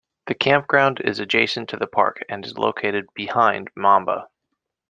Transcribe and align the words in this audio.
The 0.25 0.33
campground 0.33 0.99
is 1.01 1.19
adjacent 1.19 1.69
to 1.69 1.77
the 1.77 1.85
park, 1.85 2.23
and 2.27 2.43
is 2.43 2.57
located 2.57 3.05
"behind" 3.13 3.69
Mamba. 3.75 4.29